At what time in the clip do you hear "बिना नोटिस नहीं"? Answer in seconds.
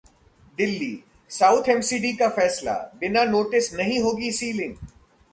2.99-3.99